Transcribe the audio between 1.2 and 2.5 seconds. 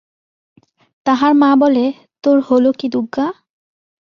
মা বলে, তোর